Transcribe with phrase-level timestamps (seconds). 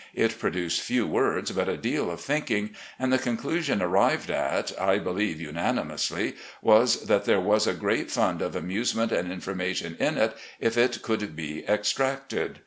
[0.15, 4.97] It produced few words but a deal of thinking, and the conclusion arrived at, I
[4.97, 10.17] believe unani mously, was that there was a great fund of amusement and information in
[10.17, 12.57] it if it could be extracted.